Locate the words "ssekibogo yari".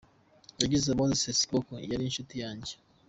1.35-2.03